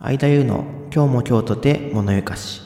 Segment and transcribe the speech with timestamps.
[0.00, 0.64] 相田優の
[0.94, 2.62] 今日も今日とて物ゆかし。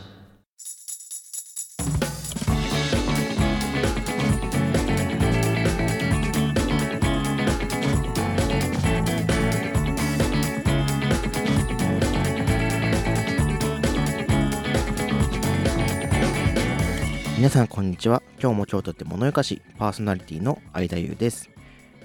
[17.39, 18.23] 皆さんこんにちは。
[18.39, 21.49] 今日も今日とて物ゆかしパーソナリティの相田優です。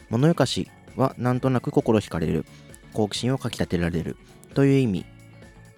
[0.09, 2.45] 物ゆかしはなんとなく心惹かれる
[2.93, 4.15] 好奇心をかきたてられる
[4.53, 5.16] という意味。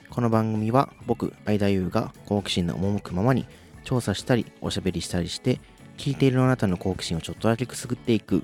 [0.10, 3.46] この番組は僕相田優が好奇心の赴くままに
[3.84, 5.60] 調査したりおしゃべりしたりして
[5.98, 8.44] 聞いているあなたの好奇心をちょっとだけくすぐっていく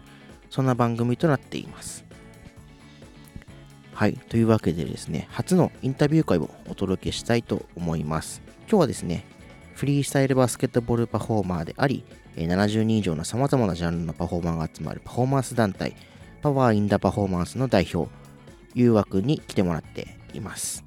[0.50, 2.06] そんな番組となっています。
[3.94, 8.42] はいというわけでですね初のインタビュー会をお届けしたいと思います。
[8.70, 9.26] 今日はですね
[9.74, 12.04] フリースタイルバスケットボールパフォーマーであり
[12.36, 15.96] 70人以上の様々なジャンルのパフォーマーが集まるパフォーマンス団体
[16.42, 18.10] パワーインダーパフォーマンスの代表
[18.74, 20.85] 誘惑に来てもらっています。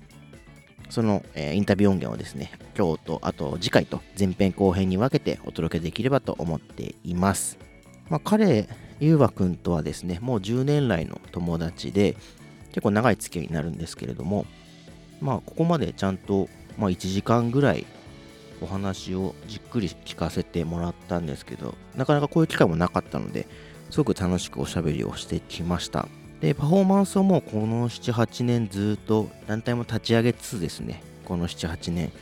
[0.90, 7.58] その、えー、インタビュー音源をですね今日とあと次回と前編後編に分けてお届けできればと思っています。
[8.08, 8.68] まあ、彼
[9.00, 12.16] ゆうわくんとはですねもう10年来の友達で
[12.68, 14.46] 結構長い付き合いになるんですけれども
[15.20, 17.86] まあここまでちゃんと、まあ、1時間ぐらい
[18.60, 23.46] お話をじっくり聞かせてもらったんですけどなかなかこういう機会もなかったので
[23.90, 26.08] すごく楽しくおしゃべりをしてきました。
[26.40, 31.02] でパフォーマンスをもうこの78年ずっと団体も立ち上げつつですね。
[31.24, 32.12] この78年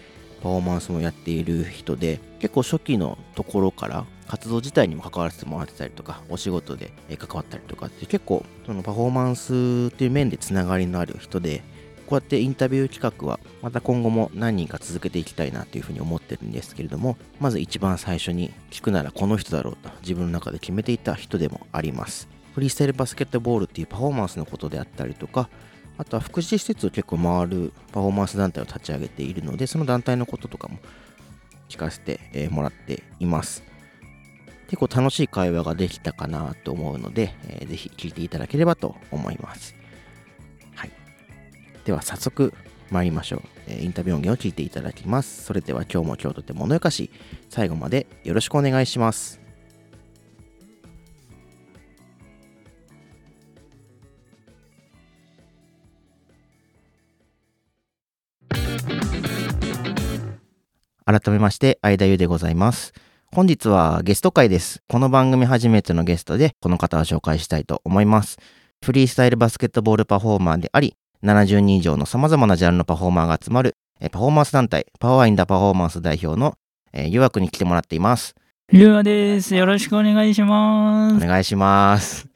[0.43, 11.63] パフォーマンスもやっている人で結構初期のところから活動自体にも関わらせてもらってたりとかお仕事で関わったりとかって結構そのパフォーマンスっていう面でつながりのある人で
[12.07, 22.36] こうやってインタビュー企画はまた今後も何人か続けていきたいなというふうに思ってるんですけれどもまず一番最初に聞くならこの人だろうと自分の中で決めていた人でもあります。
[22.57, 25.51] フリースタイルバスケットボールっていうパフォーマンスのことであったりとか
[25.99, 30.79] あとは福祉施設を結構回るパフォーマンス団体を立ち上げているのでその団体のこととかも
[31.69, 33.63] 聞かせてもらっています。
[34.69, 39.77] 結構楽しい会話ができたかなと思うので、えー、ぜひ聞いていただければと思います。
[40.75, 40.91] はい。
[41.85, 42.55] では早速
[42.91, 45.45] 参りましょう、えインタビュー音源を聞いていただきます。
[45.45, 47.11] それでは今日も今日とてものよかし
[47.51, 49.46] 最後までよろしくお願いします。
[61.19, 62.93] 改めまして、相田優でございます。
[63.33, 64.83] 本日はゲスト会です。
[64.87, 68.37] この番組初めてのゲストで、この方を紹介したいと思います。
[68.85, 70.95] フリースタイルバスケットボールパフォーマーであり、
[71.25, 73.77] 70人以上の様々なジャンルのパフォーマーが集まる、
[74.13, 76.59] パフォーマンス団体、パワーインダパフォーマンス代表の、
[76.93, 78.35] えー、ゆわくに来てもらっています。
[78.71, 79.55] ゆわです。
[79.55, 81.25] よろしくお願いします。
[81.25, 82.29] お願いします。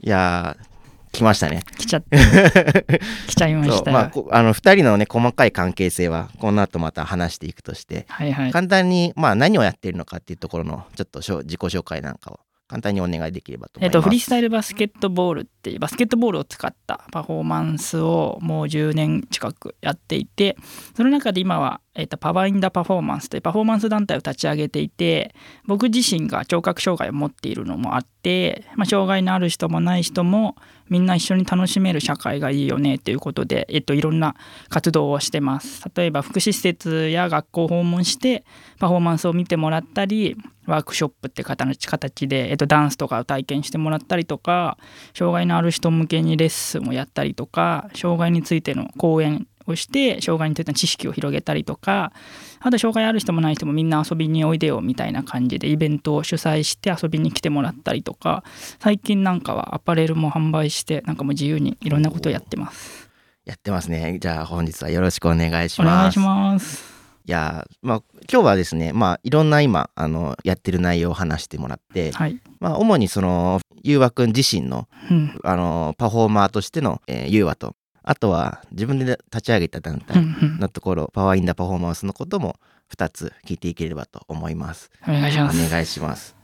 [0.00, 0.67] いやー、
[1.12, 1.62] 来ましたね。
[1.78, 2.16] 来ちゃった。
[2.18, 3.90] 来ちゃいました。
[3.90, 13.96] まあ、あの、二人のね、細かい関係性は、この後また話していくとして、はいはい、簡単に、まあ、何をやっているのかっていうところの、ちょっと自己紹介なんかを簡単にお願いできればと思います。
[13.96, 20.56] えっと、フリースタイルバスケットボールってバスケットボールを使ったパフォーマンスをもう10年近くやっていて
[20.96, 25.34] その中で今は、えっと、パワーインダパフォーマンスというパフォーマンス団体を立ち上げていて
[25.66, 30.54] 僕自身が聴覚障害を持っているのもあって、まあ、障害のある人もない人も
[30.88, 34.36] みんな一緒に楽しめる社会がいいよねということで、えっと、いろんな
[34.68, 35.84] 活動をしてます。
[35.94, 38.44] 例えば福祉施設や学校を訪問して
[38.78, 40.36] パフォーマンスを見てもらったり
[40.66, 44.76] ワークショップって形で、えっと、ダンスとかを体験してもらったりとか
[45.14, 52.12] 障害のある人向けにレッスンをやったりとか障害についての講演をして障害についての知識を広げたりとか
[52.60, 58.44] あと障害ある人もない人もみんな遊びにおいでよみたいな感じでイベントを主催して遊びに来てもらったりとか
[58.80, 63.08] 最近なんかはアパレルも販売してなんかもう自由にいろんなことをやってます。
[63.44, 64.18] やってますね。
[64.20, 65.88] じゃあ本日はよろしくお願いします。
[65.88, 66.97] お願いします。
[67.28, 68.02] いやまあ
[68.32, 80.24] 今日はですねまあいろんな今あのやってる内容を話してもらって、はい、まあ主にそのゆうわくん自身の、うん、あのパフォーマーとしての、えー、ゆうわとあとは自分で立ち上げた団体
[80.58, 82.56] のところ、うんうん、パワーインダパフォーマンスのことも
[82.96, 84.90] 2つ聞いていければと思います。
[85.06, 85.66] お願いします。
[85.66, 86.34] お願いします。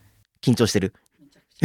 [0.43, 0.93] 緊張してる？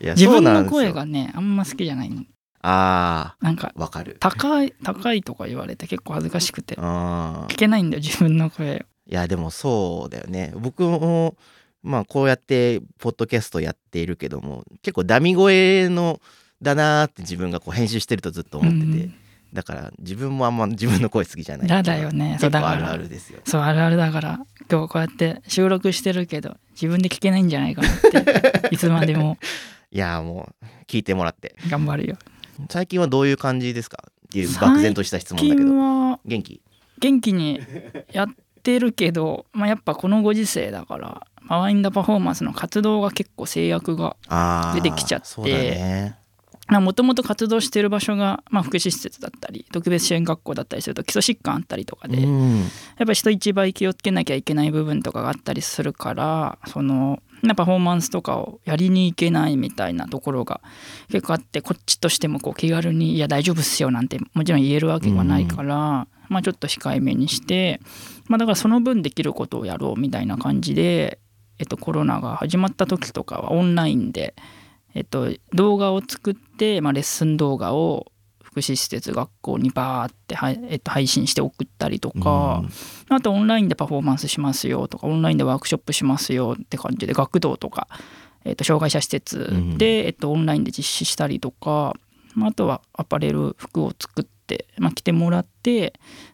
[0.00, 2.24] いや自分の声がねあんま好きじゃないの。
[2.60, 4.16] あなんかわかる。
[4.20, 6.74] 高い高いとか言われて結構恥ずかしくて。
[6.76, 8.86] 聞けないんだよ自分の声。
[9.06, 10.52] いやでもそうだよね。
[10.56, 11.36] 僕も
[11.82, 16.20] まあこうやってポッドキャストやっているけども結構ダミ声の
[16.60, 19.14] だなって自分がこう編集してるとずっと思ってて、うん、
[19.52, 22.36] だから自分もあんま自分の声好きじゃないだだよね。
[22.40, 22.72] そうだから。
[22.72, 23.40] あるあるですよ。
[23.44, 24.40] そうあるあるだから。
[24.70, 29.38] 今日こうやって収録してるけど自分で聞けないんじゃないかなっていつまでも。
[29.90, 31.56] いやもう聞いてもらって。
[31.70, 32.18] 頑張るよ
[32.68, 34.04] 最近はどういう感じですか？
[34.08, 35.78] っていう漠然とした質問だけど。
[35.78, 36.60] は元気？
[36.98, 37.60] 元気に
[38.12, 38.28] やっ
[38.62, 44.16] てるけど、まあ、やっぱこのご時世だからパワーインダパフォーマンスの活動が結構制約が
[44.74, 46.14] 出てきちゃって。
[46.70, 52.62] もともと活動してる場所が、まあ、福祉施設だったり特別支援学校だったりすると基礎疾患あったりとかで、やうん。
[52.62, 60.60] っぱ人一倍気をつけなきゃいけない部分とかがあったりするからそのなパフォーマンスとかをやりに行けないみたいなところが
[61.08, 67.80] 結構あってこっちとしてもこう気軽に「いや大丈夫っすよ」なんてもちろん言えるわけがないから、まあ、ちょっと控えめにして、
[68.26, 71.20] まあ、だからその分できることをやろうみたいな感じで、
[71.58, 74.34] えっと、コロナが始まった時とかはオンラインで、
[74.94, 78.12] えっと、動画を作って、まあ、レッスン動画を
[78.48, 82.64] 福祉施設学校にバーっては、えっと、配信して送ったりとか、
[83.10, 87.88] あとオンラインでパフォーマンスしますよとかオンラインでワークショップしますよって感じで学童とか、
[88.44, 91.94] えっと、障害者施設で、えっと、オンラインで実施したりとか、
[92.34, 95.92] まああとはアパレル服を作って、まあ、着てもらって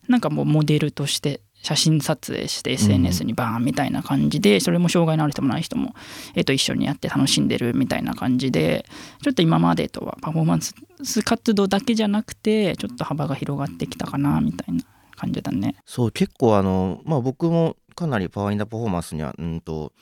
[0.09, 5.95] なんかもうモデルとして写真撮影して SNS にバーンみたいな感じで、それも障害のある人もない人も、
[6.35, 8.85] えっと、一緒にやって楽しんでるみたいな感じで
[9.23, 14.85] ちょっと今までとはパフォーマンス活動だけじゃなくてちょっと幅が広がってきたかなみたいな
[15.17, 15.77] 感じだね。
[15.87, 19.95] そう結構あのまあ僕もかなりパワーインダパフォーマンスにはうんと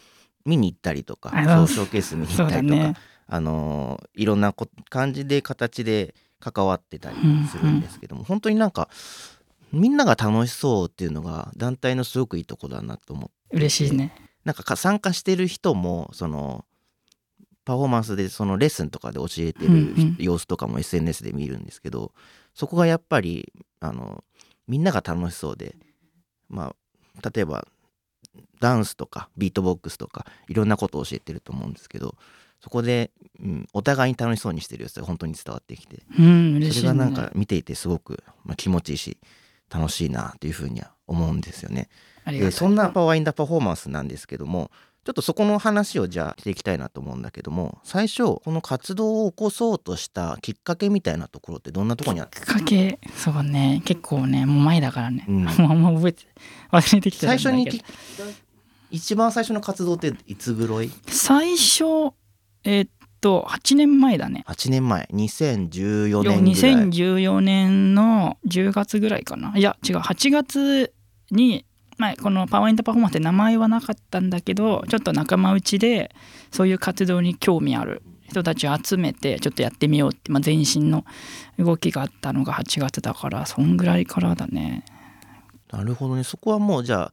[0.44, 2.94] 見に行ったりとかあそうショーケース見に行ったりとか、だね。
[3.28, 7.16] あのいろんなこ感じで形で関わってたり
[7.48, 8.88] するんですけども、本当になんか
[9.72, 14.14] みんなが楽しそうっていうのが団体のすごくいいとこだなと思って嬉しいね。
[14.44, 16.64] なんかか参加してる人もその
[17.64, 22.12] パフォーマンスでそのレッスンとかで教えてるうんうん様子とかも SNS で見るんですけど
[22.54, 24.24] そこがやっぱりあの
[24.66, 25.76] みんなが楽しそうで
[26.48, 26.74] ま
[27.22, 27.66] あ例えば
[28.60, 32.16] ダンスとかビートボックスとかいろんなことを教えてると思うんですけど
[32.60, 33.10] そこで、
[33.40, 36.70] うん、お互いに楽しそうにしてる様子が本当に伝わってきてうん、ね。
[36.70, 39.18] それがなんか見ていてすごく、まあ、気持ちいいし
[39.72, 41.88] 楽しいなというふうには思うんですよね。
[42.26, 44.70] でそんなパワーインダパフォーマンスなんですけども
[45.04, 55.44] ちょっとそこの話をじゃあしていきたいなと思うんだけども最初この活動を起こそうとしたきっかけみたいなところってどんなところにあったきっかけそうね結構ねもう前だからね、うん。
[55.44, 56.26] もうあんま覚えて
[56.70, 57.84] 忘れてきてた最初にんだけど。
[57.84, 57.86] き
[58.92, 60.90] 一番最初の活動っていつぐらい？
[61.08, 62.12] 最初
[62.62, 62.88] えっ
[63.22, 65.08] と8年前だね ?8 年前。
[65.12, 66.74] 2014よ年ぐらい。
[66.74, 69.56] 2014年の10月ぐらいかな。
[69.56, 69.98] いや違う。
[69.98, 70.92] 8月
[71.30, 71.64] に、
[71.96, 76.14] まあ、このパワーインタパフォーマンスって名前はなかったんだけどちょっと仲間内で
[76.50, 81.04] そういう活動に興味ある人たちを集めてちょっとやってみようって、まあ、前身の
[81.58, 84.84] 動きがあったのが8月だからそんぐらいからだね。
[85.70, 86.24] なるほどね。
[86.24, 87.12] そこはもうじゃあ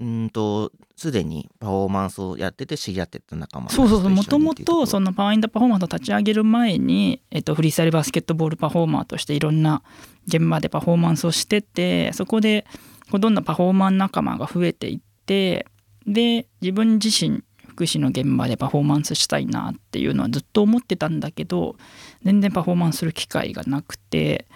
[0.00, 4.10] うんとすでにパフォーマンスをやってて知り合ってた仲間そうそうそう。
[4.10, 9.82] もともとそのパワーインダーパフォーマンスを立ち上げる前に、えっと、フリースタイルバスケットボールパフォーマーとしていろんな
[10.26, 12.64] 現場でパフォーマンスをしててそこで
[13.10, 15.66] どんどんパフォーマー仲間が増えていって
[16.06, 21.76] で自分自身福祉の現場でパフォーマンスしたいなっていうのはずっと思ってたんだけど
[22.24, 24.46] 全然パフォーマンスする機会がなくて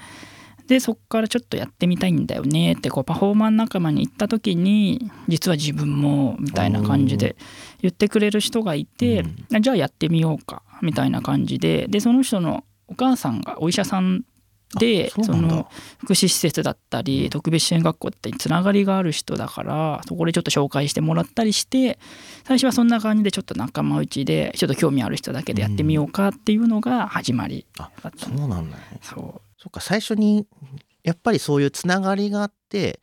[0.72, 7.36] でそっからちょっとやってみたいんだよねってこうパフォーマー仲間に行った時に実は自分もみたいな感じで
[7.82, 9.22] 言ってくれる人がいて、
[9.60, 11.88] じゃあやってみようかみたいな感じで。
[11.88, 14.24] でその人のお母さんがお医者さん
[14.78, 21.98] であその福祉施設だったり特別支援学校ってつながりがある人だからそこでちょっと紹介してもらったりして
[22.44, 28.26] 最初はそんな感じでちょっと仲間内でちょっと興味ある人だけでやってみようかっていうのが始まりあだった。
[28.26, 28.78] そうなんだ。
[28.78, 30.44] ねそうそっか最初に
[31.04, 32.98] やっぱりそういうつながりがあって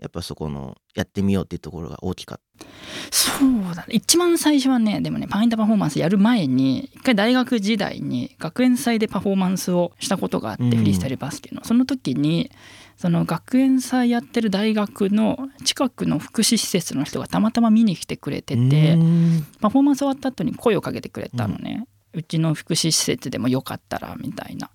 [0.00, 2.66] やっぱそこのやってみようっていうところが大きかった。
[3.12, 3.94] そうだね。
[3.94, 10.70] 一番最初はねでもねパインタパフォーマンスやる前に一回大学時代に学園祭でパフォーマンスをしたことがあって、うん。
[10.70, 11.64] フリースタイルバスケの。
[11.64, 12.50] その時に
[12.96, 19.46] その学園祭やってる大学の近くの福祉施設の人がたまたま見に来てくれててうーん。
[19.60, 24.68] パフォーマンス終わった後に声をかけてくれたのね、うちの福祉施設でもよかったらみたいな。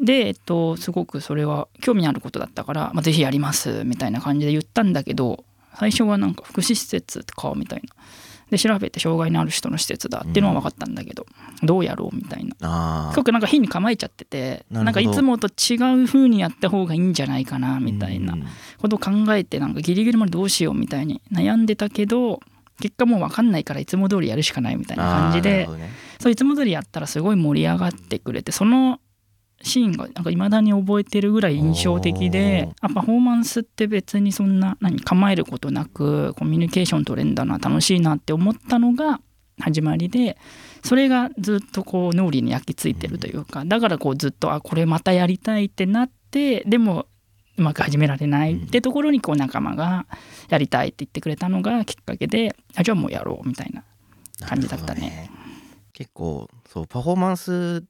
[0.00, 5.44] で、えっと、すごくそれは興味のあることだったから、まあ、ぜひやりますみたいな感じで言ったんだけど
[5.78, 7.94] 最初はなんか福祉施設かみたいな。
[8.50, 11.26] で調べて障害のある人の施設だっていうのは分かったんだけど、
[11.62, 12.54] どうやろうみたいな。
[12.62, 18.44] あすごくなんか火に構えちゃっててなんかいつもと違う風にやった方がいいんじゃないかなみたいなうん。
[18.78, 22.40] ことを考えてなんかギリギリまでどうしようみたいに悩んでたけど
[22.80, 25.90] 結果もう分かんないからいつも通りやるしかないみたいな感じでね。
[26.18, 28.98] そういつも通りやったらすごい盛り上がってくれてその
[29.62, 39.20] シーンがなんか未だに覚えてるぐらい印象的であパフォーマンスって別にそんな何構えることなくコミュニケーション取れんだな楽しいなって思ったのが
[39.60, 40.38] 始まりで
[40.84, 47.06] それがずっとこう脳裏に焼き付いてるというかだからこうずっとあこれまたやりたいってなっってでも
[47.56, 50.06] うまく始められないってところにこう仲間が
[50.48, 53.82] やりたいって言ってくれたのがきっかけであじゃあもうやろうみたいな
[54.46, 55.30] 感じだったね。
[55.92, 57.84] 結構そうパフォーマンス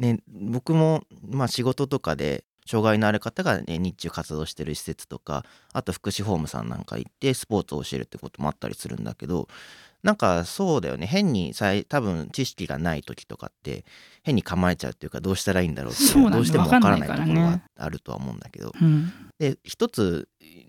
[0.00, 9.48] ね僕もまあ仕事とかで障害のある方が、ね、日中活動してる施設とかあと福祉ホームさんなんか行ってスポーツを教えるってこともあったりするんだけど
[10.02, 11.06] なんかそうだよね。
[11.06, 11.52] 変に
[11.88, 13.84] 多分知識がない時とかって
[14.22, 19.12] 変に構えちゃうっていうかどうしたらいいんだろうってそうどうしてもわからないところがあるとは思うんだけど、うん。
[19.38, 20.28] で一つ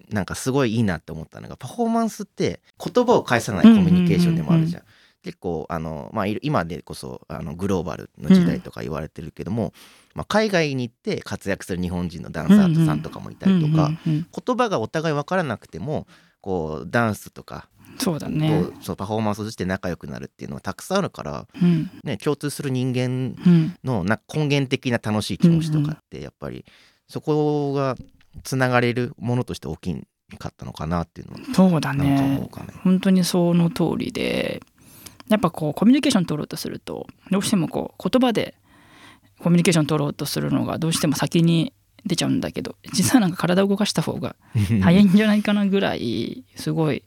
[0.10, 4.84] なんかすごいいいなって思ったのがパフォーマンスって言葉を返さないコミュニケーションでもあるじゃん。
[5.24, 9.74] 結構あの、まあ、今でこそあのグローバルの時代とか言われてるけども、
[10.14, 14.28] まあ、海外に行って活躍する日本人のダンサーさんとかもいたりとか、うんうんうん。
[14.46, 16.08] 言葉がお互い分からなくても
[16.42, 18.66] こうダンスとか、そうだね。
[18.82, 21.90] そうパフォーマンスをして仲良くなるっていうのはたくさんあるから、うん。
[22.04, 23.76] ね、共通する人間うん。
[23.84, 26.66] のな根源的な楽しい気持ちとかってやっぱり
[27.08, 27.96] そこが
[28.44, 29.96] つながれるものとして大き
[30.38, 32.40] かったのかなっていうのはそうだね。
[32.40, 32.50] ね。
[32.84, 34.62] 本当にその通りで
[35.32, 38.56] やっぱこうコミュニケーション取ろうとするとどうしてもこう言葉で
[39.40, 41.74] コミュニケーション取ろうとするのがどうしても先に
[42.06, 44.36] 出ちゃうんだけど実はなんか体を動かした方が
[44.82, 47.04] 早いんじゃないかなぐらいすごい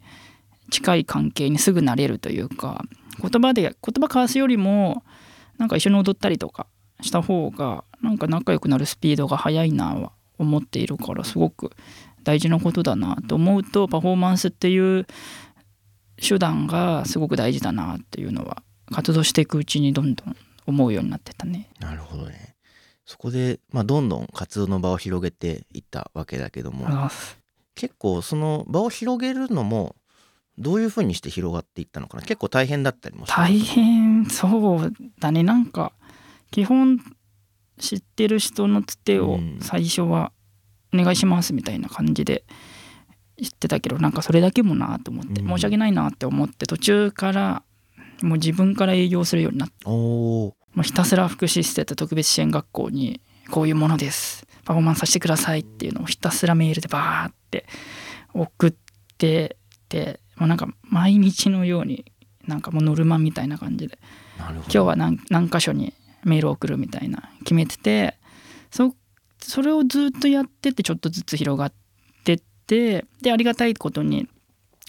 [0.70, 2.84] 近い関係にすぐなれるというか
[3.20, 5.02] 言葉で言葉交わすよりも
[5.58, 6.66] なんか一緒に踊ったりとか
[7.02, 11.72] した方がなんか仲良くなるスピードが速いなは思っているからすごく
[12.24, 15.06] 大事なことだなと思うとパフォーマンスっていう
[16.20, 21.68] 手段がすごく大事だなっていうのは活動していくうちにどんどん思うようになってたね。
[21.80, 22.54] なるほどね。
[23.04, 27.10] そこで、まあ、どんどん活動の場を広げていったわけだけどもあ
[27.74, 29.94] 結構その場を広げるのも
[30.56, 32.22] どういうふうにして広がっていったのかな？
[32.22, 35.42] 結構大変だったりも大変そうだね。
[35.42, 35.92] なんか
[36.50, 36.98] 基本
[37.78, 39.58] 知ってる人のつてをうん。
[39.60, 40.32] 最初は
[40.94, 42.44] 「お願いします」みたいな感じで
[43.36, 45.48] 言ってたけどなんかそれだけもなと思ってうん。
[45.48, 47.62] 申し訳ないなって思って途中から
[48.22, 49.74] もう自分から営業するようになって
[50.74, 57.66] もうひたすら福祉施設特別支援学校にこういうものですパフォーマンスさせてくださいっていうのをひたすらメールでバーって
[58.32, 58.74] 送っ
[59.18, 59.56] て
[59.88, 62.04] てもうなんか毎日のように
[62.46, 63.98] なんかもうノルマみたいな感じで
[64.38, 68.18] 今日は何何箇所にメールを送るみたいな決めてて
[68.70, 68.94] そ
[69.38, 71.76] それをずっとやってってちょっとずつ広がって
[72.64, 74.28] ってでありがたいことに、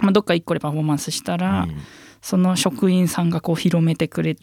[0.01, 1.77] まあ、どっか一個でパフォーマンスしたら、うん。
[2.21, 4.41] その職員さんがこう広めてくれて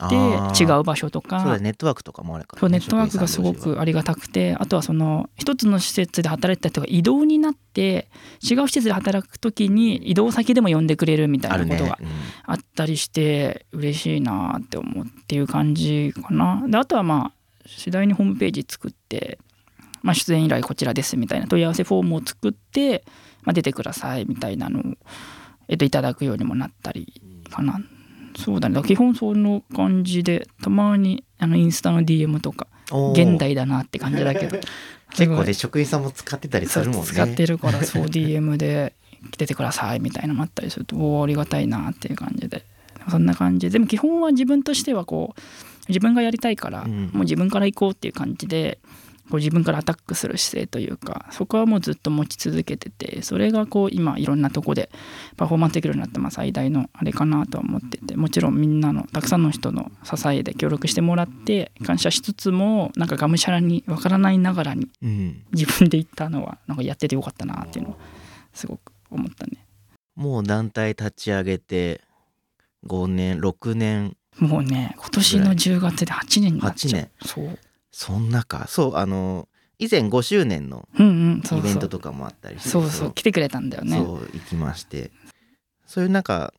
[0.56, 8.08] 違う場所とかそうだネットワークとかもあるから、そうネットワークがすごくありがたくてあとはその一つの施設で働いてた人が異動になって
[8.40, 11.98] 違う施設で働く時に移動先でも呼んでくれるみたいなことが
[12.44, 16.64] あったりして嬉しいなって思うっていう感じかな。
[16.68, 19.40] であとはまあ次第にホームページ作って、
[20.02, 23.04] まあ、出演依頼こちらですみたいな問い合わせフォームを作って、
[23.42, 24.82] まあ、出てくださいみたいなのを、
[25.68, 27.80] えっと、いただくようにもなったりかな。
[28.36, 28.82] そうだね。
[28.82, 32.66] 基本その感じでたまにあのインスタの DM とか
[33.14, 34.58] 現代だなって感じだけど。
[35.12, 37.06] 結構すごいね職員さんも使ってたりするもんね。
[37.06, 38.94] 使ってるからそう DM で
[39.36, 42.64] 出てくださいみたいなのもあったりするとおおありがたいなっていう感じで。
[43.10, 43.74] そんな感じで。
[43.74, 45.40] でも基本は自分としてはこう
[45.88, 47.10] 自分がやりたいから、うん。
[47.12, 48.78] もう自分から行こうっていう感じで
[49.32, 54.90] こう自分からアタックする姿勢というかそこはもうずっと持ち続けててそれがこう今いろんなとこで
[55.38, 67.96] パフォーマンスできるようになったまあ最大のあれかなとは思っててもちろんみんなのたくさんの人の支えで協力してもらって感謝しつつもなんかがむしゃらにわからないながらにうん、自分で言ったのはなんかやっててよかったなっていうのを
[68.52, 69.64] すごく思ったね。
[70.14, 72.02] もう団体立ち上げて
[72.86, 77.08] 5年6年もうね今年の10月で8年になっちゃう。
[77.26, 77.58] そう
[77.92, 78.66] そんなか。
[78.68, 82.68] そうあの以前5周年のイベントとかもあったりして。
[82.68, 83.96] そうそう来てくれたんだよね。
[83.98, 85.10] そう行きまして。
[85.86, 86.54] そういうなんか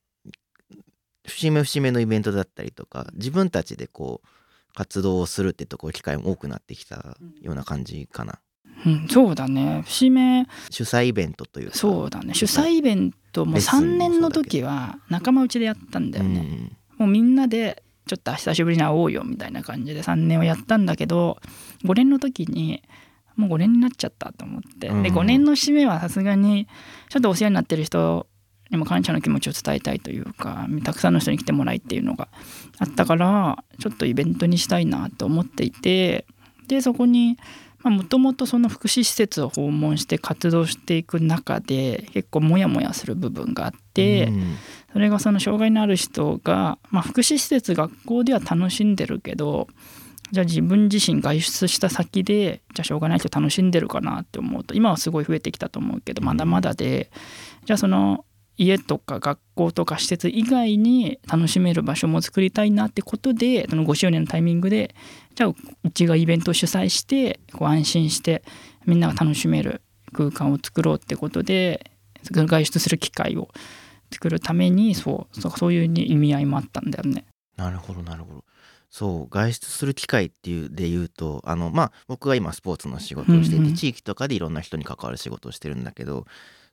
[1.25, 4.28] 節目節目のイベントだったりとか自分たちでこう
[4.75, 8.40] 活動をするってとこ機会も多くなってきたような感じかな。
[8.86, 9.84] うん、そうだね。
[9.86, 10.46] 節目。
[10.70, 11.78] 主催イベントというか。
[11.78, 12.34] そうだね。
[12.34, 16.78] 主催イベントもレッスンも3年の時は仲間内でやったんだよね、うん。
[16.98, 21.38] もうみんなでちょっと久しぶりに会おうよみたいな感じで3年をやったんだけど
[21.86, 22.83] 5年の時に
[23.36, 26.67] もう5年になっちゃったと思って、うんで5年の締めはさすがに
[27.10, 28.27] ちょっとお世話になってる人
[28.69, 32.27] にも感謝の気持ちを伝えたいというかたくさんの人に来てもらいっていうのが
[32.79, 36.25] あったからちょっとイベントにしたいなと思っていて
[36.67, 37.38] でそこに
[37.83, 44.27] もともとその福祉施設を訪問して活動していく中で結構モヤモヤする部分があって。
[44.27, 44.55] うん
[44.93, 49.67] それがその障害のある人が、まあ、福祉施設学校では楽しんでるけど
[50.31, 57.12] じゃあ自分自身外出した先でじゃあしょうがない人楽しんでるかなって思うと今はすごい増えてきたと思うけどまだまだで
[57.65, 64.95] じゃあその家とか学校とか施設以外に楽しめる場所も作りたいなってことでその5周年のタイミングで
[65.35, 68.43] じゃあうちがイベントを主催してこう安心して
[68.85, 69.81] みんなが楽しめる
[70.13, 71.91] 空間を作ろうってことで
[72.31, 73.50] 外出する機会を
[74.13, 77.25] 作るためにそうそうそういう意味合いもあったんだよね。
[77.58, 78.43] なるほどなるほど
[78.89, 86.25] そう外出する機会っていうで言うとあのまあ僕が今スポーツの仕事をしていて、うんうん地域とかでいろんな人に関わる仕事をしてるんだけど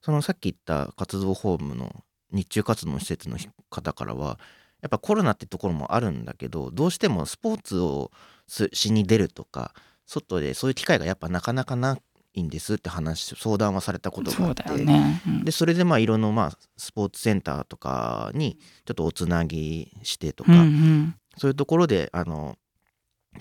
[0.02, 3.38] そのさっき言った活動ホームの日中活動の施設の
[3.70, 4.38] 方からは
[4.82, 8.11] やっぱコロナってところもあるんだけどどうしてもスポーツを
[8.47, 9.75] すしに出るとか
[10.06, 11.99] 外でそういう機会がやっぱなかなかな
[12.34, 14.62] いんですって話相談はされたことがそうあって。
[14.62, 15.22] だよね。
[15.26, 15.44] うん。
[15.44, 21.14] でそれでまあいろんなまあスポーツセンターとかにちょっとおつなぎしてとか、うんうん。
[21.37, 22.56] そういうところであの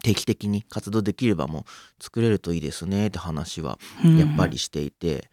[0.04, 1.66] 定期的に活動できる場も
[2.00, 4.18] 作れるといいですねって話はうん。
[4.18, 5.30] やっぱりしていて、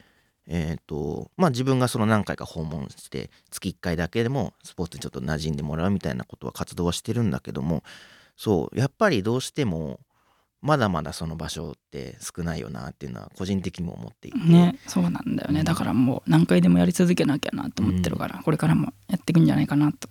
[0.47, 7.83] えっ、とまあ自分がその何回か訪問して月1回だけでもスポーツにちょっと馴染んでもらうみたいなことは活動はしてるんだけども
[8.37, 10.01] そうやっぱりどうしても
[10.67, 15.63] まだまだその場所って少ないよなっていうのは個人的にも思っていて、ねそうなんだよね。
[15.63, 20.09] だからもう何回でもやり続けなきゃなと思ってるから、これからもやっていくんじゃないかなと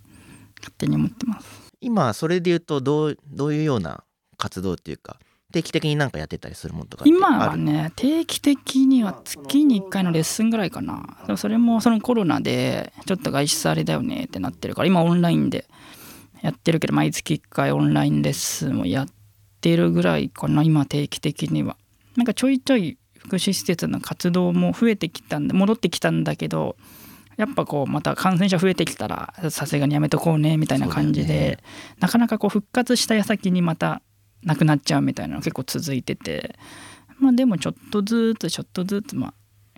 [0.59, 1.47] 勝手に思ってます。
[1.81, 4.03] 今それで言うとどうどういうような
[4.38, 5.19] 活動っていうか
[5.51, 11.17] 定期的になんかやってたりするものとか今はね定期的には月に1回のレッスンぐらいかな。
[11.25, 15.65] でもそれもそのコロナでちょっと外出あれだよねってなってるから今オンラインで
[16.41, 19.14] やってるけど毎月1回オンラインレッスンをやって
[19.74, 21.77] るぐらいかな今定期的には。
[22.17, 26.75] なんかちょいちょい福祉施設の活動も増えてきたんで戻ってきたんだけど
[27.38, 31.57] やっぱこうまた感染者増えてきたらさすがにやめとこうねみたいな感じで、ね。
[32.00, 34.01] なかなかこう復活した矢先にまた
[34.43, 36.55] なくなっちゃうみたいなのが結構続いてて
[37.19, 39.34] まあでもちょっとずつちょっとずつまあ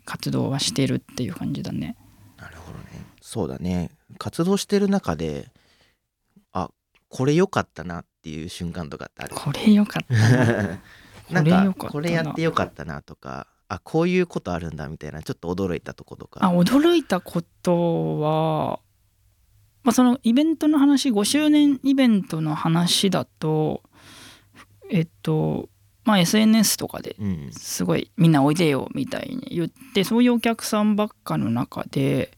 [0.05, 1.95] 活動はしてるっていう感じだね。
[2.37, 3.05] なるほどね。
[3.21, 3.89] そうだね。
[4.19, 5.49] 活動してる中で
[6.51, 6.69] あ
[7.09, 9.35] これ良かったなっていう瞬間とかってある？
[9.35, 10.79] これよかったな。
[11.31, 16.39] なんこれ良かこれやってよかったなとかあこういうことあるんだみたいなちょっと驚いたとことか。
[16.43, 18.79] あ驚いたことは、
[19.83, 23.83] まあ、そのイベントの話5周年イベントの話だと
[24.89, 25.69] えっと
[26.05, 27.49] まあ SNS とかでうん。
[27.51, 32.31] すごいみんなおいでよみたいに言ってそういうお客さんばっかの中で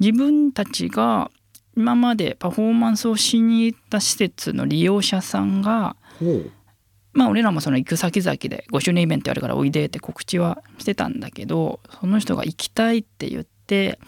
[0.00, 1.30] 自分たちが
[1.76, 5.96] 今までパフォーマンスをしに行った施設の利用者さんが
[7.12, 13.98] まあ俺らもその行く先々で5周年イベントやるからおいでって告知はしてたんだけどその人が行きたいって言って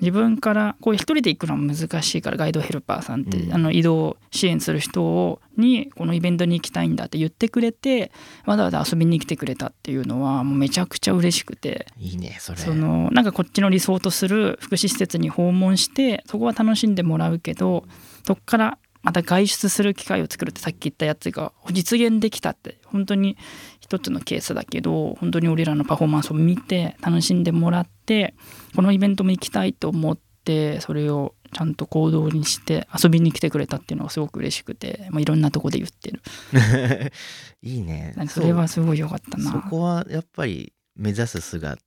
[0.00, 3.54] 自分からこう一人で行くのは難しいからガイドヘルパーさんって、うん。
[3.54, 8.12] あの移動支援する人をにこのイベントに行きたいんだって言ってくれて
[8.44, 11.86] わざわざ遊びに来てくれたっていうのはもうめちゃくちゃ嬉しくて。
[11.98, 12.58] いいねそれ。
[12.58, 17.84] そのなんかこっちの理想とする福祉施設に訪問してそこは楽しんでもらうけど
[18.24, 23.36] そこからまた外出する機会を作るってさっき言ったやつが実現できたって本当に
[23.86, 28.34] 一つのケースだけど本当に俺らのパフォーマンスを見て楽しんでもらって
[28.74, 36.20] このイベントも行きたいと思ってそれをちゃんと行動にして遊びに来てくれたっていうのがすごく嬉しくて、まあ、いろんなとこで言ってる。
[37.62, 38.14] いいね。
[38.28, 39.52] それはすごい良かったな。
[39.52, 41.80] そこはやっぱり目指す姿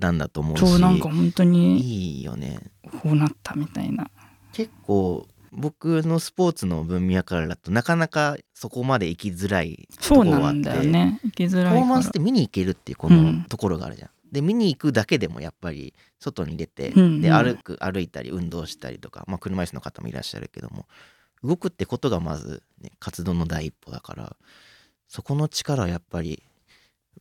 [0.00, 0.60] なんだと思うし。
[0.66, 2.58] そうなんか本当にいいよね。
[3.02, 4.10] こうなったみたいな。
[4.52, 14.10] 結構僕のスポーツの分野からだとなかなかそこまで行きづらいところがあってなんだよね行きづらいパフォーマンスって見に行けるっていうこうんのところがあるじゃん。
[14.32, 17.00] で見に行くだけでもやっぱり外に出て、うん。
[17.00, 20.86] うんで歩く歩いたり運動したりとか、まあ、車椅子の方もいらっしゃるけども
[21.44, 24.36] 動くってことがまず、ね、活動の第一歩だから
[25.06, 26.42] そこの力はやっぱり、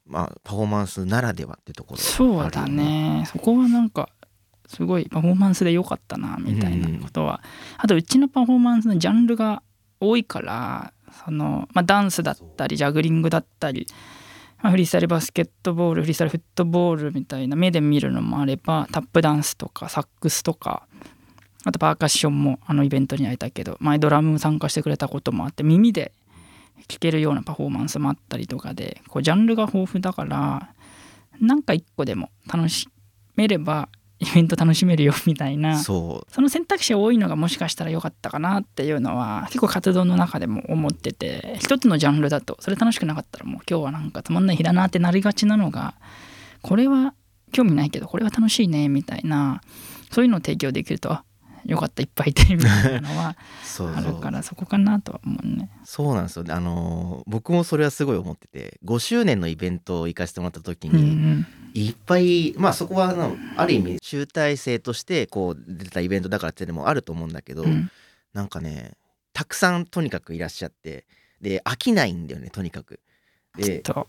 [0.06, 3.26] まあ、パフォーマンスならではってところがそうだね。
[3.28, 4.08] そこはなんか
[4.74, 7.42] すごいパフォーマンスで良かったなみたいなことは、
[7.78, 9.62] あとうちのパフォーマンスのジャンルが
[10.00, 10.94] 多いから
[11.26, 13.86] その、まあ、ダンスだったりジャグリングだったり、
[14.62, 20.88] まあ、フリースタイルバスケットボールフリースタイルフットボールみたいな目で見るのもあればタップダンスとかサックスとか
[21.64, 26.12] あとパーカッションもあのイベントに会いたけど前ドラム参加してくれたこともあって耳で
[26.88, 30.74] 聴けるようなパフォーマンスもあったりとかでこうジャンルが豊富だから
[31.40, 32.88] なんか一個でも楽し
[33.36, 33.90] めれば
[34.22, 35.80] イベント楽しめるよみたいな。
[35.80, 45.96] そその選択肢が多いのがもしかしたら良かったかなっていうのは結構活動の中でも思ってて一つのジャンルだとそれ楽しくなかったらもう今日はなんかつまんない日だなってなりがちなのが
[46.62, 47.16] これは
[47.52, 49.62] 興味ないけどこれは楽しいねみたいな
[50.12, 51.24] そういうのを提供できるとあ
[51.66, 55.70] よかったいっぱいいてみたいなのは そうあるからそこかなとは思うね。
[55.84, 56.46] そうなんですよ。
[56.50, 61.46] あのー僕もそれはすごい思ってて5周年のイベントを行かせてもらった時うんうに、ん。
[61.74, 67.90] いっぱいまあそこはあのある意味集大成としてこう出たイベントだからっていうのもあると思うんだけど、うん。
[68.34, 68.94] なんかね
[69.34, 71.06] たくさんとにかくいらっしゃって
[71.42, 73.00] で飽きないんだよねとにかく。
[73.58, 74.08] でそ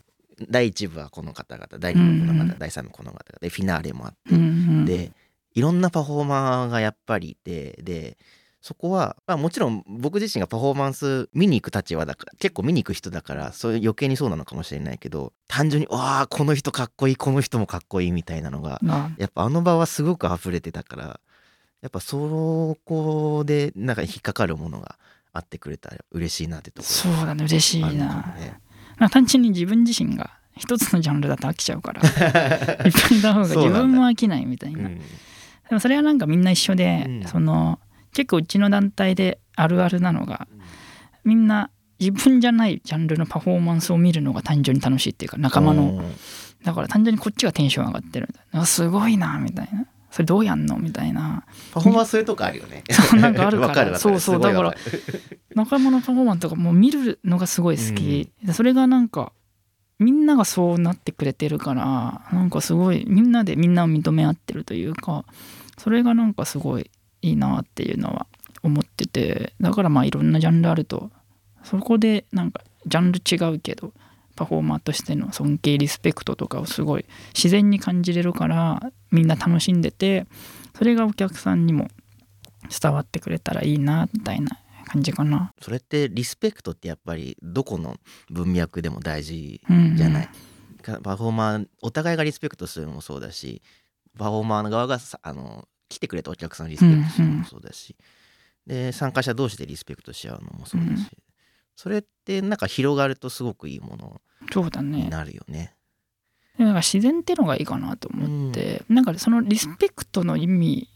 [0.48, 4.44] 第1部はこの方々第2部この方、うんうん第3部この方々でフィナーレもあってう、うんう
[4.82, 5.12] ん、で
[5.54, 8.16] いろんなパフォーマーがやっぱりいてで
[8.62, 19.10] そこは、まあ、もちろん僕自身がパフォーマンス見に行く立場だから結構見に行く人だからそういう余計にそうなのかもしれないけど単純に「わあこの人かっこいいこの人もかっこいい」みたいなのがまあ。
[19.18, 21.20] やっぱあの場はすごく溢れてたから
[21.82, 24.96] やっぱそこでなんか引っかかるものが
[25.32, 28.36] あってくれたら嬉しいなってとこそうだね嬉しいな。
[28.98, 35.00] な単純に自分自身が一つのジャンルだと飽きちゃうから いっぱいいた方が自分も飽きないみたいな、うん
[35.72, 37.24] でもそれはなんかみんな一緒で、うん。
[37.24, 37.78] その
[38.12, 40.46] 結構うちの団体であるあるなのが
[41.24, 45.82] みんな自分じゃないジャンルのパフォーマンスを見るのが単純に楽しいっていうか仲間の。
[45.84, 46.14] うん。
[46.62, 48.28] だから単純にこっちがテンション上がってる。
[48.66, 49.86] すごいなみたいな。
[50.10, 50.76] それどうやんの？
[50.76, 51.46] みたいな。
[51.72, 52.84] パフォーマンスそういうとこあるよね。
[52.92, 53.98] そうなんかあるから。
[53.98, 54.74] そうそうだから
[55.54, 59.32] 仲間のパフォーマンスとかもう見るのがすごい好き、でそれがなんか
[59.98, 65.24] みんながそうなってくれてるからなんかすごいみんなでみんなを認め合ってるというか
[65.78, 66.90] それがなんかすごい
[67.22, 68.26] いいなっていうのは
[68.62, 71.10] 思っててだからまあいろんなジャンルあると
[71.64, 73.92] そこでなんかジャンル違うけど
[74.34, 77.04] パフォーマーとしての尊敬リスペクトとかをすごい
[77.34, 80.26] 自然に感じれるからみんな楽しんでて
[80.76, 81.88] それがお客さんにも
[82.80, 85.52] 伝わってくれたらいいなみたいな感じかな。
[85.60, 87.96] それってリスペクトってやっぱりどこの
[88.30, 90.28] 文脈でも大事うんじゃない、
[90.82, 93.62] かパフォーマーお互いがリスペクトするのもそうだし
[94.18, 97.96] パフォーマーの側がさあの来てくれたお客さんをリスペクトするのもそうだし、
[98.66, 101.06] で参加者同士でリスペクトし合うのもそうだし、うん。
[101.76, 104.20] それってなんか広がるとすごくいいもの。
[104.82, 105.74] になるよね。
[106.58, 110.88] でなんか自然ってのがいいかなと思って、なんかそのリスペクトの意味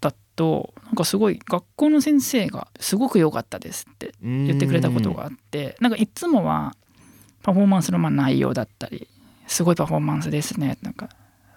[0.00, 6.74] だとなんかすごい学校の先生がすごく良かったですって言ってくれたことがあってなんかいつもは
[7.42, 9.08] パフォーマンスのまあ内容だったり
[9.46, 10.78] すごいパフォーマンスですね。
[10.82, 11.10] なんか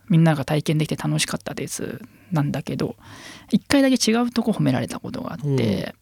[0.10, 2.00] みんなが体験できて楽しかったです。
[2.32, 2.96] なんだけど
[3.52, 5.96] 一回だけ違うとこ褒められたことがあって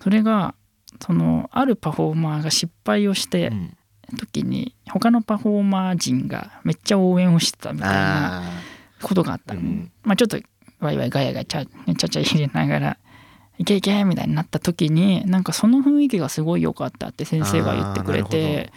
[0.00, 0.54] それが
[1.00, 3.74] そのあるパフォーマーが失敗をしてうん。
[4.16, 8.42] 時に他のパフォーマー陣がめっちゃ応援をしてたみたいなあ
[9.02, 9.52] ことがあった。
[9.52, 9.92] の、うん。
[10.02, 10.38] まあちょっと
[10.80, 12.98] ワイワイガヤガヤちゃちゃちゃ入れながら
[13.58, 18.72] いけいけみたいになった時になんかその雰囲気がすごい良かったって先生が言ってくれて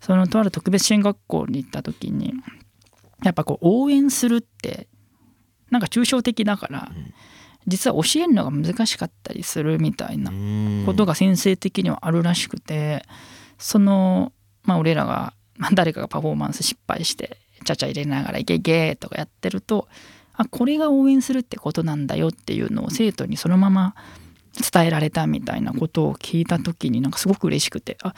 [0.00, 2.34] そのとある特別支援学校に行った時に
[3.22, 4.88] やっぱこう応援するって
[5.70, 7.14] なんか抽象的だからうん。
[7.68, 13.04] 実は教えるのが難しかったりするみたいなーことが先生的にはあるらしくて
[13.58, 14.32] その
[14.64, 19.86] まあ俺らがまあ誰かがパフォーマンス失敗してちゃちゃ入れながら「いけいけ」とかやってると
[20.34, 23.94] あこれが応援するってことなんだよっていうのを生徒にそのまま
[24.72, 28.14] 伝えられたみたいなことを聞いた時になんかすごく嬉しくてあ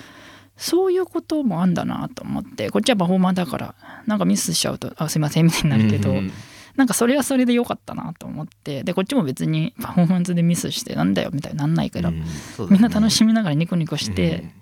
[0.61, 3.75] そういうこともあんだなと思ってこっちはパフォーマーだから
[4.07, 6.33] なんかミスしちゃうと「あすいません」みたいになるけど、うん
[6.77, 12.27] なんかそれはそれで良かったなと思ってでこっちも別にパフォーマンスでミスしてなんだよみたいになんないけど、うんね。
[12.71, 14.55] みんな楽しみながらニコニコして、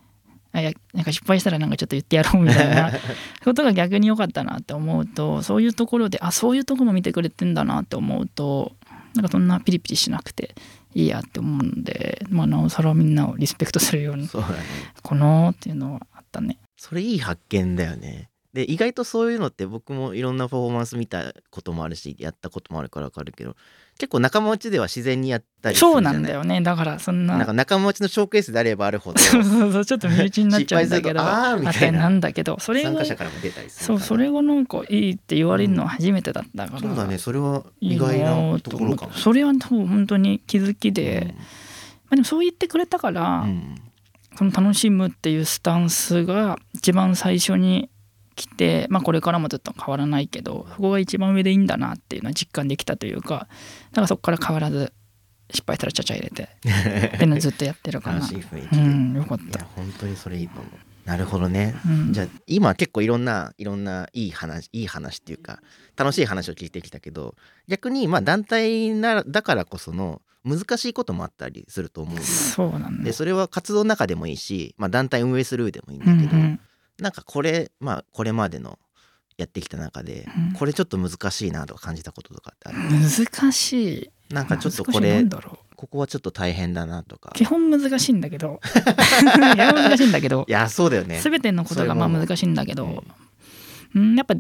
[0.53, 2.91] あいやなんか失敗したらなんかちょっと言ってやろうみたいな
[3.45, 8.73] ことが逆に良かったなって思うとそういうところであそういうとこも見てくれてんだなって思うと
[9.15, 10.55] なんかそんなピリピリしなくて
[10.95, 14.55] いいやって思うんで、まあ、なおさらみんなをリスペクトするようにそうだね
[15.03, 16.59] このっていうのはあったね。
[16.77, 23.57] それいい発見だよねで意外とそういうのって僕もいろんなパフォーマンス見たこともあるしやったこともあるから分かるけど
[23.99, 26.61] 結構仲間内では自然にやったりするじゃなそうないんだよね。
[26.61, 27.37] だからそんな。
[27.37, 29.19] なんか仲間内のショーケースであればあるほど。
[29.19, 29.85] そうそうそう。
[29.85, 31.21] ちょっと身内になっちゃうんだけど。
[31.21, 31.99] あーみたいな。
[31.99, 32.59] なんだけど。
[32.61, 37.19] それが参加者からも出たりするそうそれがなんかいいって言われるのは初めてだったから、そうだね。
[37.19, 39.13] それは意外ななところかも。
[39.15, 41.43] それはそう本当に気づきで、ま
[42.13, 43.75] あ、でもそう言ってくれたから、うん。
[44.37, 47.91] その楽しむっていうスタンスが一番最初に
[48.39, 53.49] 来て、まあ、これからもずっと変わらないけどそこが一番上でいいんだなっていうのは実感できたというか
[53.91, 54.93] だからそこから変わらず
[55.51, 56.43] 失敗したらちゃちゃ入れて
[57.17, 58.21] っていうのをずっとやってるかな。
[58.21, 58.77] 楽しい雰囲う気。
[58.77, 59.45] で、んよかった。
[59.45, 60.73] いや本当にそれいいと思う。
[61.09, 62.13] なるほどね、うん。
[62.13, 65.61] じゃあ今結構いろんないろんないい話いい話っていうか
[65.97, 67.35] 楽しい話を聞いてきたけど
[67.67, 76.61] 逆にまあ団体なだからこその難しいこともあったりすると思うそうなんだでそれは活動の中でもいいし、まあ、団体運営する上でもいいんうだけど、んうん
[77.01, 78.79] なんかこれまあこれまでの
[79.37, 80.53] やってきた中で、うん。
[80.53, 82.79] これちょっと難しいなとか感じたこととかってある？
[82.79, 84.11] 難しい。
[84.35, 85.25] なんかちょっとこれ
[85.77, 87.33] ここはちょっと大変だなとか。
[87.35, 88.61] 基本難しいんだけど。
[88.67, 90.45] 基本難しいんだけど。
[90.49, 91.21] いやそうだよね。
[91.23, 93.05] 全てのことがまあ難しいんだけど。
[93.95, 94.35] うん、やっぱ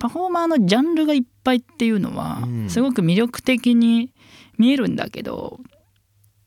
[0.00, 2.70] パフォーマーのジャンルがいっぱいっていうのはうん。
[2.70, 4.14] すごく魅力的に
[4.56, 5.60] 見えるんだけど、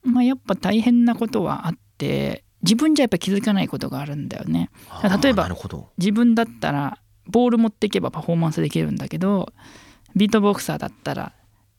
[0.04, 4.70] まあ、やっぱ大変なことはあって自分じゃやっぱ気づかないことがあるんだよね。
[5.24, 5.50] 例えば
[5.98, 6.98] 自分だったら
[7.28, 9.52] ボール持っていけばパフォーマンスできるんだけど
[10.16, 11.34] ビートボクサーだったら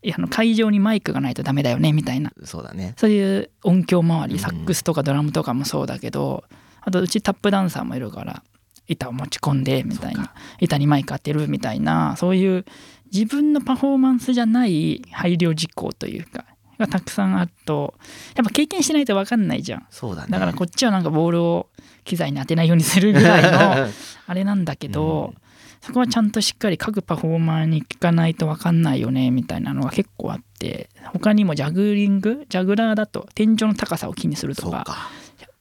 [0.05, 2.33] あの会場にマイクがないとダメだよねみたいな。
[2.45, 2.95] そうだね。
[2.97, 4.29] そういう音響周うん。
[4.31, 6.43] りサックスとかドラムとかもそうだけど、
[6.81, 8.43] あとうちタップダンサーもいるから
[8.89, 10.35] 板を持ち込んでみたいな。
[10.59, 12.17] 板にマイク当てるみたいな。
[12.17, 12.65] そういう
[13.13, 16.47] 自分のパフォーマンスじゃない配慮事項というか
[16.79, 17.95] がたくさんあると
[18.37, 19.87] やっぱ経験しないと分かんないじゃん。
[19.91, 20.29] そうだね。
[20.31, 21.69] だからこっちはなんかボールを
[22.05, 23.89] 機材に当てないようにするぐらいの
[24.27, 25.35] あれなんだけど、
[25.83, 34.85] そこはちゃんとしっかり各パフォーマーに聞かないと分かんないよねみたいなのが結構あって他にもジャグリングジャグラーだと天井の高さを気にするとか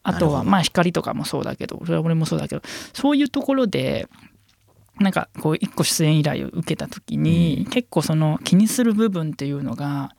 [0.03, 2.61] あとはまあ光とかもそうだけどそれは俺もそうだけど
[2.93, 4.07] そういうところで
[4.99, 10.11] なんかこう一個出演依頼を受けた時に、結構その気にする部分っていうのが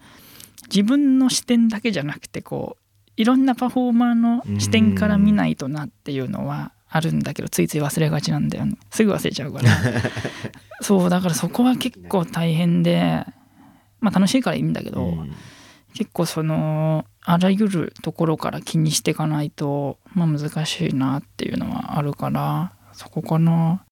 [0.69, 2.83] 自分の視点だけじゃなくてこう
[3.17, 8.77] いろんなパフォーマーの視点から見ないとなっていうのはあるんだけどついつい忘れがちなんだよね。
[8.91, 9.71] すぐ忘れちゃうから。
[10.81, 13.25] そうだからそこは結構大変で
[14.01, 15.33] まあ楽しいからいいんだけど、うん。
[15.95, 23.85] 結構そのあらゆるところから気にしていかないと、まあ、難しいなっていうのはあるからそこかな。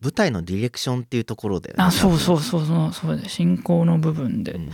[0.00, 4.70] 舞台のディレクションっていうところで、あそうそうそうそうそうだ進行の部分で、うん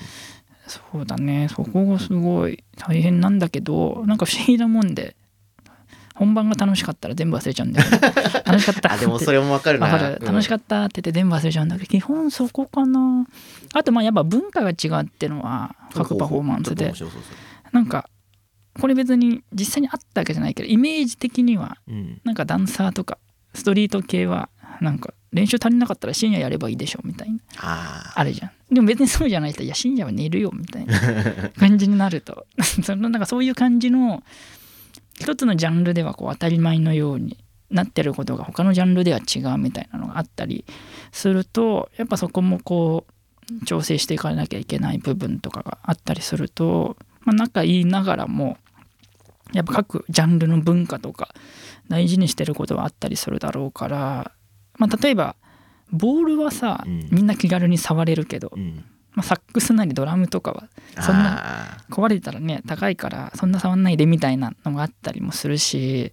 [0.66, 1.48] そうだね。
[1.54, 5.16] そこがすごい大変なんだけどなんか不思議なもんで
[6.14, 7.98] 本番が楽しかったら全部忘れちゃうんだよね。
[8.46, 8.92] 楽しかった。
[8.92, 9.88] あでもそれもわかるな。
[9.88, 10.20] わかる。
[10.24, 13.26] 楽しかかったって言って全部忘れちゃうんだけど基本そこかな。
[13.72, 16.92] あとまあやっぱ文化が違うっていうのは各パフォーマンスで。
[17.72, 18.08] なんか
[18.80, 21.78] これ別に実際にあったわけじゃないけどイメージ的には
[22.24, 23.18] なんかダンサーとか
[23.52, 24.48] ストリート系は
[24.80, 31.00] なんか練習足りなかったら深夜やればいいでしょみたいなあああるじゃんでも別にそうじゃない人いや深夜は寝るよみたいな。
[31.56, 32.46] 感じになると。
[32.82, 34.22] そのなんかそういう感じの
[35.18, 37.38] 一つのジャンルではこう当たり前のように
[37.70, 40.64] なってることが他のジャンルでは違うみたいなのがあったり
[41.12, 48.58] するとやっぱそこもこう調整していかなきゃいけない部分とかがあったりすると、まあ、仲いいながらも
[49.52, 51.34] やっぱ各ジャンルの文化とか
[51.88, 54.32] 大事にしてることはあったりするだろうから、
[54.78, 55.36] まあ、例えば
[55.94, 57.08] ボールはさ、うん。
[57.10, 58.84] みんな気軽に触れるけど、うん。
[59.14, 60.64] まあ、サックスなりドラムとかは
[61.00, 66.10] そんなあ壊れたらね高いからそんな触んないでみたいなのがあったりもするし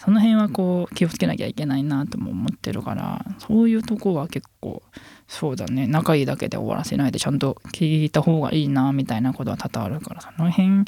[0.00, 4.82] その辺はこう気をつけなきゃいけないなとも思ってるからそういうとこは結構
[5.28, 5.86] そうだね。
[5.86, 10.84] 仲いいだけで終わらせないでちゃんと聞いた方がいいなみたいなことは多々あるからその辺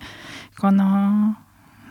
[0.57, 1.39] かな。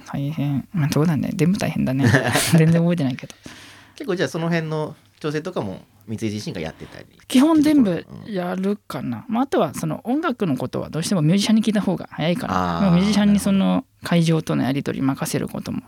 [0.06, 0.68] 大変。
[0.74, 1.32] まあそうだね。
[1.34, 2.12] 全部大変だね。
[2.58, 3.34] 全然覚えてないけど。
[3.34, 3.38] ー
[3.96, 15.82] 結構じゃあその辺の調整とかも三井自身がやってたり基本全部やるかな、まあ、あとはその音楽のことはどうしてもミュージシャンに聞いた方が早いからミュージシャンにその会場とのやり取り任せることも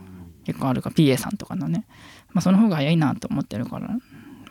[0.46, 1.86] 結構あるから PA さんとかのね、
[2.32, 3.90] まあ、その方が早いなと思ってるから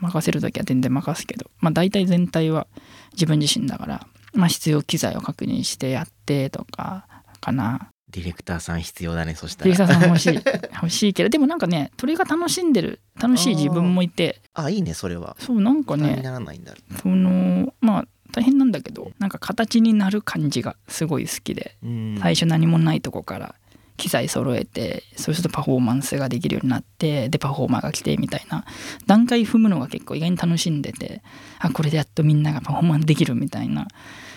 [0.00, 2.66] 任せる時は全然任すけど、まあ、大体全体は
[3.12, 7.06] 自分自身だから、まあ、必要機材を確認してやってとか
[7.40, 10.34] かなディレクターさん必要だねそしたディレクタらーさん欲しい。
[10.82, 14.40] 欲しいけどでもなんかねそれが楽しんでる楽しい自分もいて。
[14.54, 15.36] あいいねそれは。
[15.38, 16.74] そうなんかねならないんだ。
[17.00, 21.76] そのまあ大変なんだけどなんか形になる感じがすごい好きで。
[21.82, 22.18] うん。
[22.20, 23.54] 最初何もないとこから
[23.96, 28.64] 機材揃えてそうするとパフォーマンスができるようになってでパフォーマーが来てみたいな
[29.06, 31.22] 段階踏むのが結構意外に楽しんでて
[31.58, 33.88] あこれでやっとみんながパフォーマンスできるみたいな。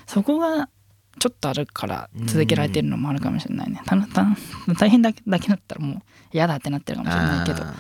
[0.08, 0.70] そこが
[1.20, 3.82] ちょっとあるから続けられてるのもあるかもしれないね。
[3.86, 4.26] たた
[4.78, 6.02] 大変だけだけだったらもう
[6.34, 7.64] 嫌だってなってるかもしれないけど。
[7.64, 7.74] あ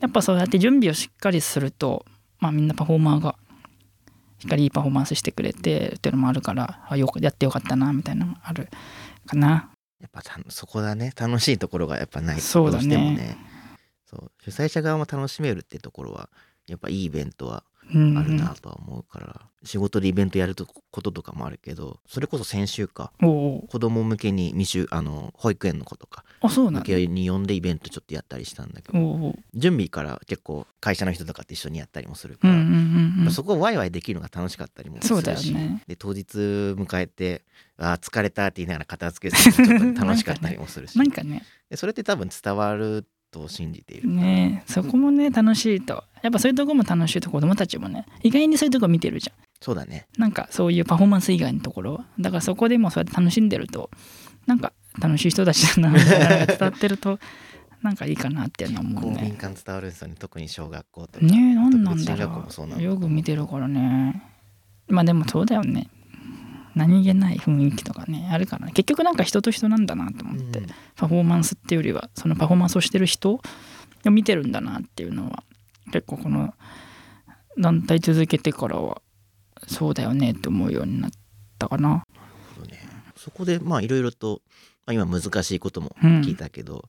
[0.00, 2.04] やっぱそうやって準備をしっかりすると、
[2.38, 3.36] まあ、みんなパフォーマーが
[4.38, 8.68] しっかりいいパフォーマンスしてくれてっていうのもあるからあよくやってよかったなみたいなのもある
[9.26, 9.70] かな。
[10.00, 12.96] ーやっぱたそこだね楽しいところがやっぱないとそうだね。
[13.16, 13.38] ね。
[14.04, 14.30] そう。
[14.42, 16.28] 主催者側も楽しめるってところは
[16.66, 26.80] やっぱいいイベントはうんあるなとは思うから、仕事でイベントやるとこととかもあるけどそれこそ先週か子供向けに未就あの保育園の子とかあそうなんだ。
[26.80, 33.30] 向けに呼んでイベントちょっとやったりしたんだけど準備から結構会社の人とかと一緒にやったりもするから。
[33.30, 35.82] そこをワイワイできるのが楽しかったりもするしね。
[35.86, 37.42] で当日迎えて
[37.76, 44.08] あー疲れたって言いながら片付けするのもちょっと楽しかったりもするし なんかねでそれって多分伝わると信じている。
[44.08, 46.04] ねそこもね楽しいと。
[46.22, 49.36] やっぱそういうとこも楽しいと子供たちもね意外にそういうとこ見てるじゃん。
[49.60, 50.06] そうだね。
[50.16, 53.90] なんかそういうパフォーマンス以外のところだからそこでもそうやって楽しんでると
[54.46, 57.18] なんか楽しい人たちだなみたいなのが伝わってると
[57.82, 59.36] なんかいいかなっていうのは思うね。
[59.40, 61.26] 間伝わるんですよね特に小学校とか。
[61.26, 62.46] ねえ何なんだろ
[62.78, 62.82] う。
[62.82, 64.22] よく見てるからね。
[64.88, 65.88] まあでもそうだよね
[66.74, 70.66] 何気ない雰囲気とかねあるからね結局なんか人と人なんだなと思って、うん。
[70.96, 73.40] パフォーマンスっていうよりはそのパフォーマンスをしてる人を
[74.10, 75.44] 見てるんだなっていうのは
[75.92, 76.54] 結構この
[77.58, 79.00] 団体続けてからは
[79.66, 81.10] そうだよねって思うようになっ
[81.58, 82.04] たかな。
[82.56, 82.80] そうね。
[83.16, 84.42] そこでまあいろいろと、
[84.86, 86.20] まあ、今難しいこともうん。
[86.20, 86.88] 聞いたけど、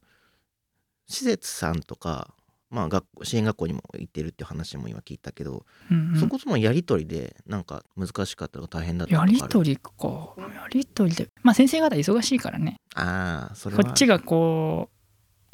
[1.08, 2.34] 施設さんとか、
[2.72, 6.20] まあ、学校支援学校にも行ってるっていう話も今聞いたけど、うんうん。
[6.20, 9.34] そことのやり取りでなんか難しかったとか大変だったとやかある？
[9.34, 9.92] り取りか。
[10.38, 11.30] やり取りで。
[11.44, 12.78] まあ先生方忙しいからね。
[12.96, 14.90] ああそれはこっちがこ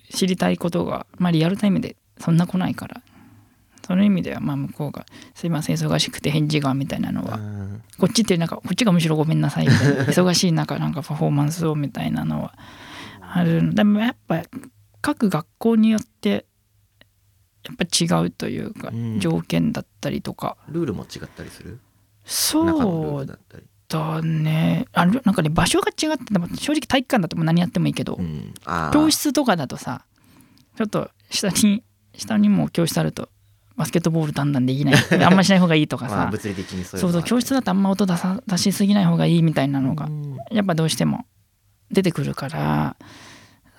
[0.10, 3.02] う知りたいことがまあリアルタイムでそんな来ないから。
[3.84, 7.40] その意味ではまあ向こうが「すいません忙しくて返事が」みたいなのは
[7.98, 12.54] こっちってなんかこっちがむしろごめんなさいみたいな忙しい中なんかパフォーマンスをみたいなのは
[13.20, 13.74] ある。
[13.74, 14.44] でもやっぱ
[15.02, 16.46] 各学校によって
[17.64, 19.20] やっぱ違うというかうん。
[19.20, 21.80] 条件だったりとか、ルールも違ったりする？
[22.26, 23.26] そう
[23.88, 24.86] だね。
[24.94, 26.26] あるなんかね場所が違って
[26.58, 28.54] 正直体育館だともう何やってもいいけど、うん、
[28.94, 30.06] 教室とかだとさ
[30.78, 31.84] ちょっと下に
[32.16, 33.30] 下にも教室あると
[33.76, 34.96] バスケットボールだんだんできない。
[35.24, 40.38] あんましない方がいいとかさ、 まあ、物理的にそうそうそう教室だとあんま音出さ出しすぎない方がいいみたいなのがうん。
[40.52, 41.26] やっぱどうしても
[41.92, 42.96] 出てくるから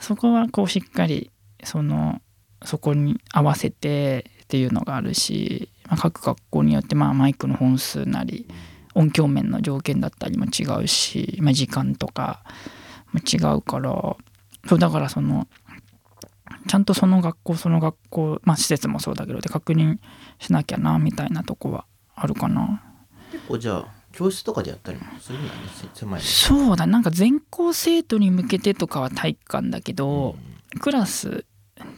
[0.01, 1.31] そこはこうしっかり
[1.65, 2.21] その
[2.65, 8.47] そこに合わせてっていうのがあるし、まあ、各学校によってまあマイクの本数なり
[8.95, 12.43] 音響面の条件だったりも違うし、まあ、時間とか
[13.13, 14.17] も違うから
[14.69, 15.49] そうだからその
[16.69, 19.99] ちゃんとその学校その学校まあ施設もそうだけどで確認
[20.39, 22.83] しなきゃなみたいなとこはあるかな。
[23.33, 30.37] 結構じゃあ教室とかでやったりもするんだねせ狭いねそうだなんか全校生徒に向けてとかは体育館だけど、
[30.81, 31.47] クラス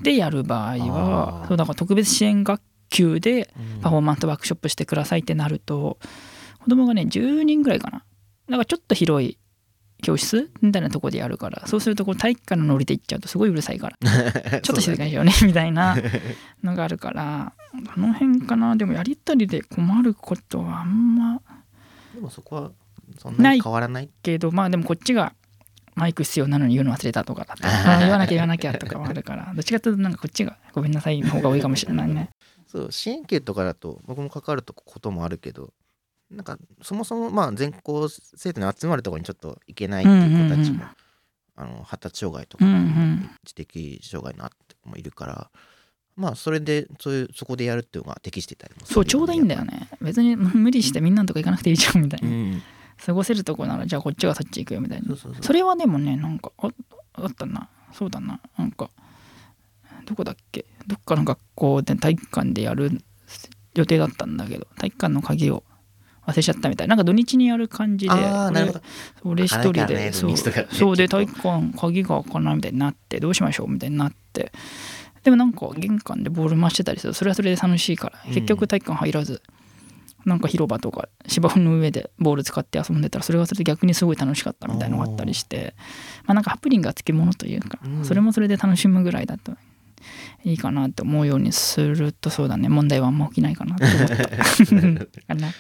[0.03, 3.81] でやる場合はそうだから特別支援学級でうん。
[3.81, 5.99] パフォーマンスワークショップしてくださいってなると
[6.61, 8.05] 子供がね10人ぐらいかな。
[8.49, 9.39] だからちょっと広い
[10.03, 13.97] 教室みたいなとこでやるからそうするとこう体育館のノリで行っちゃうとすごいうるさいから。
[14.61, 15.97] ちょっと静かにしようねみたいな
[16.63, 17.53] のがあるから
[17.95, 18.77] この辺かな。
[18.77, 21.41] でもやりたりで困ることはあんま
[22.15, 22.71] でもそこは
[23.19, 25.35] そんなに変わらないけどまあでもこっちが
[25.95, 29.53] マイク必要なのに言うの忘れたとかだ あ言わなきゃ言わなきゃとかはあるから。
[29.55, 32.31] どっちかというとなんかこっちがごめんなさいの方が多いかもしれないね。
[32.67, 35.73] そう支援級とかだと僕も関わるとこともあるけど
[36.31, 40.85] なんかそもそもまあ全校生徒に集まるところにちょっと行けないっていう子たちも、
[41.55, 43.31] あの発達障害とか、うんうん。
[43.45, 45.51] 知的障害のあって子もいるから
[46.17, 49.89] まあそれでそういうそこでやるっていうのが適してたりもそうちょうどいいんだよね。
[50.01, 52.63] 別に無理してみんなのとこ行かなくていいじゃんみたいな、うん
[53.05, 55.15] 過ごせるとこならじゃあこっちがそっち行くよみたいな。
[55.41, 56.69] それはでもねなんかあ
[57.15, 57.69] あったな。
[57.93, 58.41] そうだな。
[58.59, 58.91] なんか
[60.07, 60.65] どこだっけ？
[60.87, 63.01] どっかの学校で体育館でやる
[63.75, 65.65] 予定だったんだけど体育館の鍵を
[66.27, 66.97] 忘れちゃったみたいな。
[66.97, 68.13] なんか土日にやる感じで
[69.23, 70.37] 俺一人開かないからねでそうね
[70.71, 74.53] そうで 体育館鍵が開かないみたいになってどうしましょうみたいになって。
[75.23, 77.13] でもなんか玄関でボール回してたりする。
[77.15, 78.21] とそれはそれで楽しいから。
[78.27, 78.35] うん。
[78.35, 79.41] 結局体育館入らず、
[80.25, 85.75] なんか広場とか芝生の上でボール使って遊んでたらそれはそれで逆にすごい楽しかったみたいなのがあったりして
[86.25, 88.05] まあなんかハプニングがつきものというか、うん。
[88.05, 89.53] それもそれで楽しむぐらいだと
[90.45, 92.69] いいかなって思うようにするとそうだね。
[92.69, 94.17] 問題はあんま起きないかなって思った。
[95.27, 95.53] か な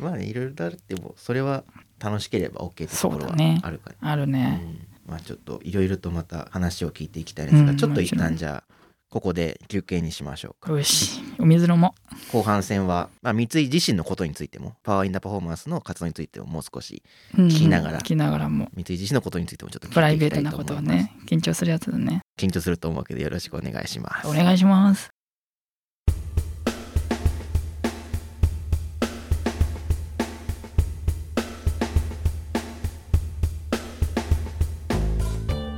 [0.00, 1.64] まあねいろいろあるってもそれは
[1.98, 4.60] 楽しければ OK ってところはあるからあるね、
[5.06, 5.10] うん。
[5.12, 7.76] まあちょっといろいろとまた話を聞いていきたいんですが、うん。
[7.76, 8.74] ちょっと一旦じゃあ
[9.10, 10.72] ここで休憩にしましょうか。
[10.72, 11.94] よしお水飲も
[12.32, 17.02] 後半戦は、まあ、三井自身のことについてもパワーインダーパフォーマンスの活動についてももう少し
[17.36, 18.68] う、うん聞きながら聞きながらも。
[18.74, 22.22] 三井自身のことについてもちょっと聞いてプライベートなことをと思いますね緊張するやつだね。
[22.38, 24.28] 緊張すると思うけどよろしくお願いします。
[24.28, 25.15] お願いします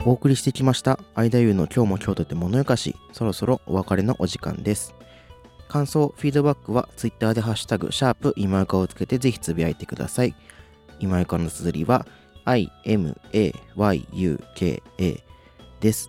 [0.08, 0.98] お送りしてきました。
[1.14, 2.96] 間優の今日も京都で物よかし。
[3.12, 4.94] そろそろお別れのお時間です。
[5.68, 10.34] 感想フィードバックは Twitter でハッシュタグシャープ今ゆかをつけてぜひつぶやいてください。
[10.98, 12.06] 今ゆかの綴りは
[12.46, 13.12] IMAYUKA
[15.80, 16.08] です。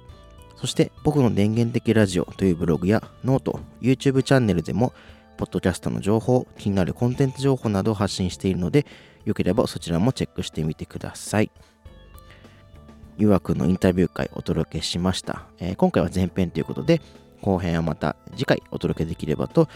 [0.56, 4.94] そして僕の電源的ラジオというブログやノート YouTube チャンネルでも
[5.36, 8.86] ポッドキャストの情報気になるコンテンツ情報などを発信しているので
[9.26, 11.52] よければそちらもチェックしてみてください。
[13.20, 17.02] ゆわくんのインタビュー会お届けしました、えー今回は前編ということで
[17.42, 19.68] 後編はまた次回お届けできればと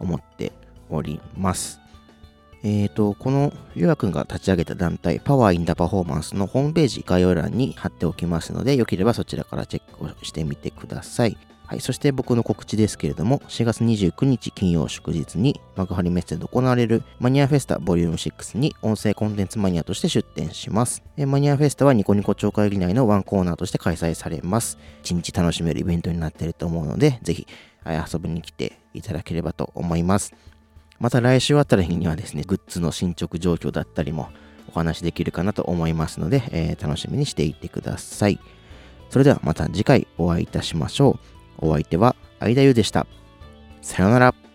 [0.00, 0.50] 思って
[0.90, 1.80] おります
[2.64, 11.36] えーと、このゆうやくんが立ち上げた団体、パワーインダパフォーマンスのホームページ概要欄に貼っておきますので、よければそちらからチェックをしてみてください。
[11.68, 21.02] はい、そして僕の告知ですけれども、4月29日金曜祝日に幕張メッセで行われるマニアフェスタボリューム6に音声コンテンツマニアとして出展します。
[21.18, 24.78] マニアフェスタはニコニコ超会議内のワンコーナーとして開催されます。
[25.02, 27.46] 一日楽しめるイベントになっていると思うので、ぜひ
[27.84, 30.32] 遊びに来ていただければと思います。
[30.98, 34.30] また来週あたりにはですね、グッズの進捗状況だったりも
[34.70, 38.40] お話できるかなと思いますので、えー、楽しみにしていてください。
[39.10, 41.37] それではまた次回お会いいたしましょう。
[41.58, 43.06] お相手は相田優でした。
[43.82, 44.47] さようなら。